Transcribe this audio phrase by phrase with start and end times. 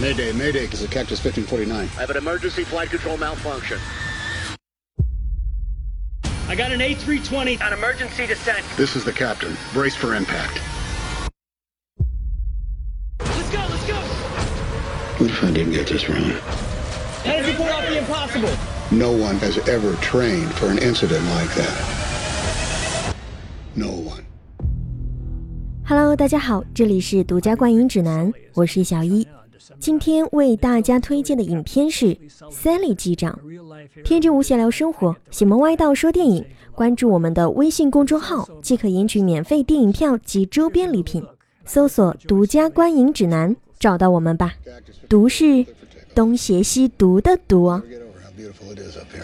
[0.00, 1.76] Mayday, Mayday, this is Cactus 1549.
[1.76, 3.78] I have an emergency flight control malfunction.
[6.48, 8.64] I got an A320 An emergency descent.
[8.76, 9.56] This is the captain.
[9.74, 10.60] Brace for impact.
[13.20, 13.96] Let's go, let's go.
[15.18, 16.32] What if I didn't get this wrong?
[17.24, 18.50] How does he pull off the impossible?
[18.90, 23.14] No one has ever trained for an incident like that.
[23.74, 24.24] No one.
[25.84, 29.26] Hello，大家好，这里是独家观影指南，我是小一。
[29.79, 32.05] 今天为大家推荐的影片是
[32.51, 33.39] 《Sally 机长》。
[34.03, 36.45] 天真无邪聊生活，邪门歪道说电影。
[36.73, 41.23] 关注我们的微信公众号，即可赢取免费电影票及周边礼品。
[41.65, 44.53] 搜索“独家观影指南”，找到我们吧。
[45.07, 45.65] 毒是
[46.15, 47.81] 东邪西毒的毒哦。
[47.87, 49.23] Get over how beautiful it is up here.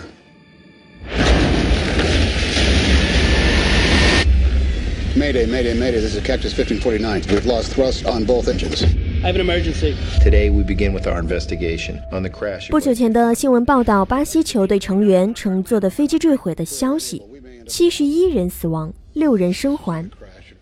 [5.18, 7.24] Mayday, Mayday, Mayday, this is Cactus 1549.
[7.30, 8.86] We've lost thrust on both engines.
[9.22, 9.98] I have an emergency.
[10.24, 12.70] Today, we begin with our investigation on the crash.
[12.70, 17.22] 不久前的新闻报道，巴西球队成员乘坐的飞机坠毁的消息，
[17.68, 20.10] 七十一人死亡，六人生还，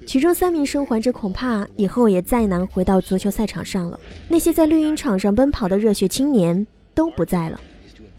[0.08, 4.00] 其中三名生还者恐怕以后也再难回到足球赛场上了。
[4.28, 7.62] 那些在绿茵场上奔跑的热血青年都不在了，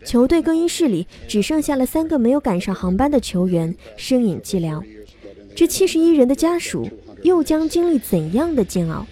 [0.04, 4.80] 球队更衣室里只剩下了三个没有赶上航班的球员，身影寂寥。
[5.56, 6.88] 这七十一人的家属
[7.24, 9.04] 又将经历怎样的煎熬？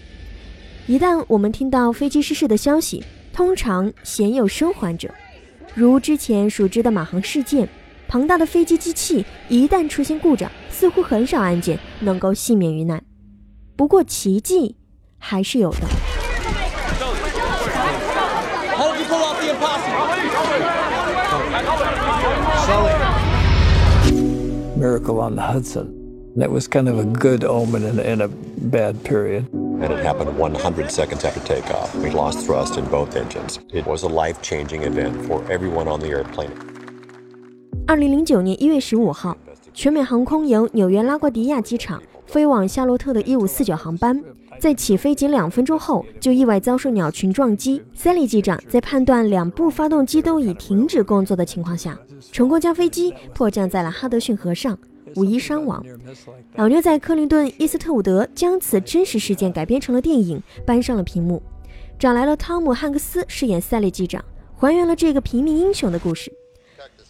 [0.89, 5.11] 一旦我们听到飞机失事的消息，通常鲜有生还者，
[5.75, 7.69] 如之前熟知的马航事件。
[8.07, 13.03] 庞大的飞机机器一旦出现故障，似乎很少案件能够幸免于难。
[13.75, 14.77] 不过奇迹
[15.19, 15.79] 还是有的。
[18.77, 20.07] How did you pull off the impossible?
[24.79, 25.89] Miracle on the Hudson.
[26.37, 29.47] That was kind of a good omen in, in a bad period.
[29.81, 31.95] And it happened 100 seconds after takeoff.
[31.97, 33.59] We lost thrust in both engines.
[33.71, 36.51] It was a life changing event for everyone on the airplane.
[37.87, 39.37] 二零零九年一月十五号，
[39.73, 44.21] 全美航空由纽约拉瓜迪亚机场飞往夏洛特的一五四九航班，
[44.59, 47.81] 在起飞仅两分钟后就意外遭受鸟群撞击。
[47.97, 51.97] Sally 机长在判断两部发动机都已停止工作的情况下，
[52.33, 54.77] 成功将飞机迫降在了哈德逊河上，
[55.17, 55.85] 无一伤亡。
[56.55, 61.43] 老牛仔克林顿·伊斯特伍德将此真实事件改编成了电影，搬上了屏幕，
[61.99, 64.25] 找来了汤姆·汉克斯饰演赛利机长，
[64.57, 66.33] 还原了这个平民英雄的故事。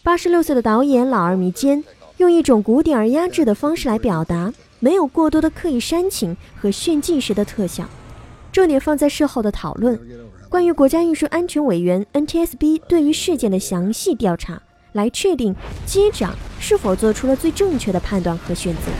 [0.02, 1.82] 八十六岁的导演老而弥坚，
[2.18, 7.84] 用一种古典而压制的方式来表达，没有过多的刻意煽情和炫技时的特效，
[8.52, 9.98] 重点放在事后的讨论，
[10.48, 14.62] 关于国家运输安全委员 NTSB 对于事件的详细调查，
[14.96, 18.90] 来确定机长是否做出了最正确的判断和选择。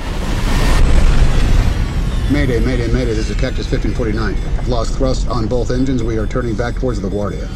[2.33, 4.35] Mayday, Mayday, Mayday, this is Cactus 1549.
[4.59, 6.03] We've lost thrust on both engines.
[6.03, 7.47] We are turning back towards the Guardia.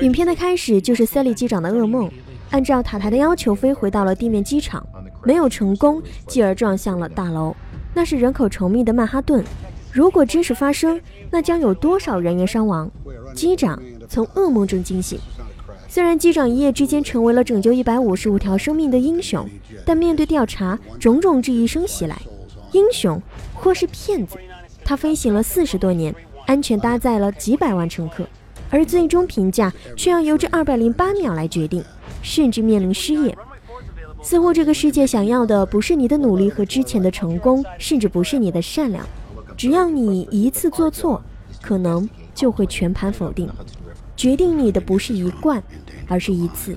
[0.00, 2.10] 影片的开始就是塞利机长的噩梦，
[2.50, 4.84] 按照塔台的要求飞回到了地面机场，
[5.24, 7.54] 没有成功，继而撞向了大楼。
[7.94, 9.44] 那是人口稠密的曼哈顿，
[9.92, 12.90] 如果真实发生，那将有多少人员伤亡？
[13.34, 15.18] 机长从噩梦中惊醒。
[15.94, 19.46] 虽然机长一夜之间成为了拯救一百五十五条生命的英雄，
[19.84, 22.18] 但面对调查，种种质疑声袭来：
[22.72, 23.20] 英雄
[23.52, 24.38] 或是骗子？
[24.82, 26.14] 他飞行了四十多年，
[26.46, 28.26] 安全搭载了几百万乘客。
[28.70, 31.84] 而最终评价却要由这二百零八秒来决定，
[32.22, 33.36] 甚至面临失业。
[34.22, 39.04] 似乎这个世界想要的不是你的努力和之前的成功，甚至不是你的善良，
[39.58, 41.22] 只要你一次做错，
[41.60, 43.46] 可能就会全盘否定。
[44.16, 45.62] 决定你的不是一贯，
[46.08, 46.76] 而是一次。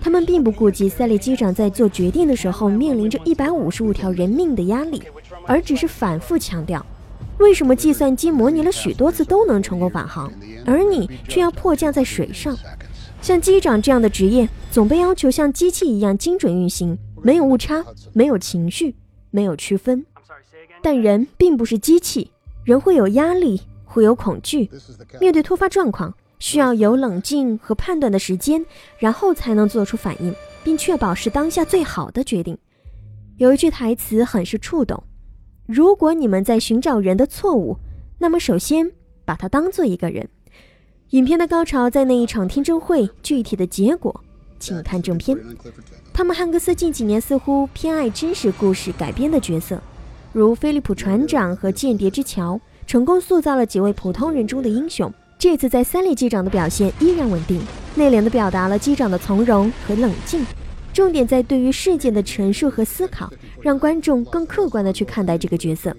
[0.00, 5.02] 他们并不顾及塞利机长在做决定的时候面临着一百五十五条人命的压力，
[5.46, 6.84] 而只是反复强调。
[7.38, 10.30] 为什么计算机模拟了许多次都能成功返航，
[10.64, 12.56] 而你却要迫降在水上？
[13.20, 18.94] 像机长这样的职业，总被要求像机器一样精准运行，没有误差，没有情绪，
[19.30, 20.04] 没有区分。
[20.82, 22.30] 但人并不是机器，
[22.64, 24.70] 人会有压力，会有恐惧，
[25.20, 28.64] 面对突发状况，需要有冷静和判断的时间，
[28.98, 32.56] 然后才能做出反应，并确保是当下最好的决定。
[33.36, 35.02] 有一句台词很是触动。
[35.66, 37.76] 如果你们在寻找人的错误，
[38.18, 38.90] 那么首先
[39.24, 40.28] 把他当做一个人。
[41.10, 44.24] 影片的高潮在那一场听证会，具体的结果，
[44.58, 45.36] 请看正片。
[46.12, 49.80] 汤姆·汉克斯近几年似乎偏爱真实故事改编的角色，
[50.32, 55.12] 如菲利普船长和间谍之桥，成功塑造了几位普通人中的英雄。
[55.48, 57.62] 这次在三里机长的表现依然稳定，
[57.94, 60.44] 内敛地表达了机长的从容和冷静。
[60.92, 65.96] 重点在对于事件的陈述和思考，让观众更客观地去看待这个角色。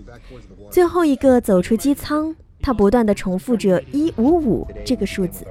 [0.70, 5.48] 最后一个走出机舱，他不断地重复着一五五这个数字。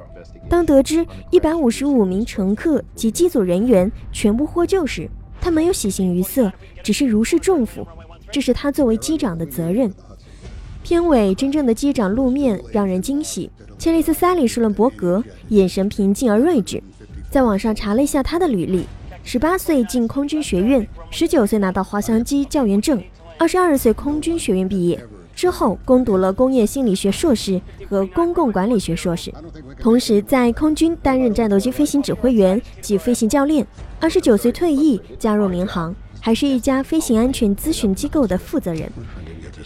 [0.46, 5.08] 当得知一百五十五名乘客及机组人员全部获救时，
[5.40, 6.52] 他没有喜形于色，
[6.82, 7.88] 只是如释重负。
[8.30, 9.90] 这是他作为机长的责任。
[10.86, 13.50] 片尾真正的机长露面，让人惊喜。
[13.76, 16.80] 切利斯·塞里·舒伦伯格眼神平静而睿智。
[17.28, 18.84] 在网上查了一下他的履历：
[19.24, 23.02] 十八岁进空军学院，十九岁拿到滑翔机教员证，
[23.36, 25.04] 二十二岁空军学院毕业。
[25.34, 27.60] 之后攻读了工业心理学硕士
[27.90, 29.34] 和公共管理学硕士，
[29.80, 33.66] 同时在空军担任战斗机飞行指挥员及飞行教练。
[33.98, 38.88] 二十九岁退役，加入民航，还是一家飞行安全咨询机构的负责人。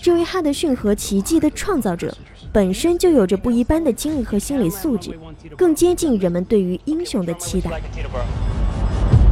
[0.01, 2.15] 这位哈德逊河奇迹的创造者，
[2.51, 5.17] 本身就有着不一般的经历和心理素质，
[5.57, 7.81] 更接近人们对于英雄的期待。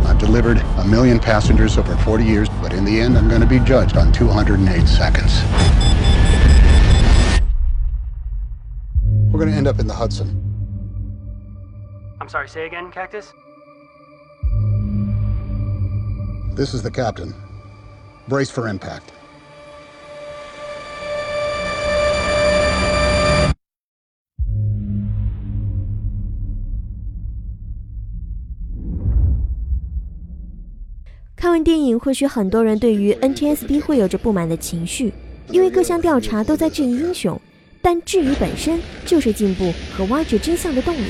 [0.06, 3.48] I've delivered a million passengers over 40 years, but in the end, I'm going to
[3.48, 5.42] be judged on 208 seconds.
[9.32, 10.42] We're going to end up in the Hudson.
[12.20, 13.34] I'm sorry, say again, Cactus?
[16.56, 17.34] This is the captain.
[18.28, 19.12] Brace for impact.
[31.59, 35.13] 看电影，或许很多人对于 NTSB 会有着不满的情绪，
[35.51, 37.37] 因为各项调查都在质疑英雄。
[37.83, 41.03] 但质疑本身就是进步和挖掘真相的动力。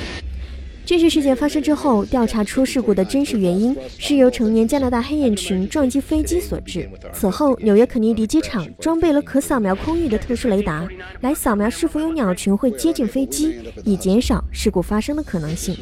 [0.88, 6.88] 这起事件发生之后，调查出事故的真实原因是由成年加拿大黑眼群撞击飞机所致。
[7.12, 10.88] 此后，纽约肯尼迪机场装备了可扫描空域的特殊雷达，
[11.20, 13.54] 来扫描是否有鸟群会接近飞机，
[13.84, 15.76] 以减少事故发生的可能性。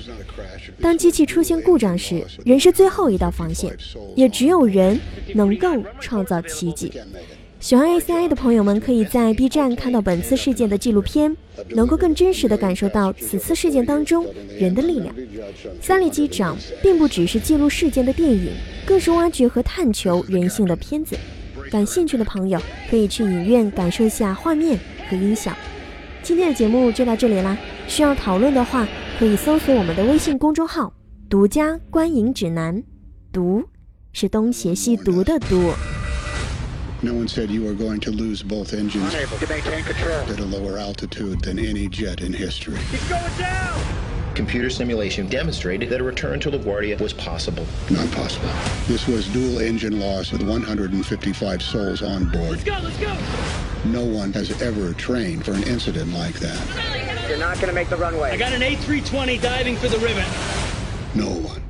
[0.81, 3.73] 当机器出现故障时，人是最后一道防线，
[4.17, 4.99] 也只有人
[5.37, 5.69] 能够
[6.01, 6.93] 创造奇迹。
[7.67, 11.37] 喜欢 ACI 的朋友们，可以在 B 站看到本次事件的纪录片，
[11.71, 14.25] 能够更真实地感受到此次事件当中
[14.57, 15.13] 人的力量。
[15.83, 18.53] 三里机长并不只是记录事件的电影，
[18.87, 21.17] 更是挖掘和探求人性的片子。
[21.69, 24.79] 感兴趣的朋友可以去影院感受一下画面
[25.11, 25.53] 和音响。
[26.23, 27.59] 今天的节目就到这里啦，
[27.89, 28.87] 需要讨论的话，
[29.19, 30.95] 可以搜索我们的微信公众号
[31.29, 32.81] “独家观影指南”，
[33.33, 33.65] 读
[34.13, 35.73] 是东邪西毒的毒。
[37.07, 40.29] No one said you were going to lose both engines Unable to maintain control.
[40.29, 42.79] at a lower altitude than any jet in history.
[42.91, 43.81] He's going down!
[44.35, 47.65] Computer simulation demonstrated that a return to LaGuardia was possible.
[47.91, 48.49] Not possible.
[48.89, 52.51] This was dual engine loss with 155 souls on board.
[52.51, 53.17] Let's go, let's go!
[53.85, 57.29] No one has ever trained for an incident like that.
[57.29, 58.33] You're not gonna make the runway.
[58.33, 60.25] I got an A320 diving for the ribbon.
[61.15, 61.63] No one.